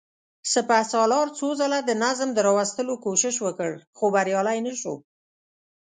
سپهسالار 0.53 1.27
څو 1.37 1.47
ځله 1.59 1.79
د 1.83 1.91
نظم 2.03 2.29
د 2.33 2.39
راوستلو 2.47 2.93
کوشش 3.05 3.35
وکړ، 3.41 3.71
خو 3.97 4.05
بريالی 4.15 4.59
نه 4.67 4.73
شو. 4.81 4.95